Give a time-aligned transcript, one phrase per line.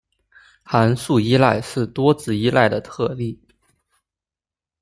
[0.63, 3.39] 函数依赖是多值依赖的特例。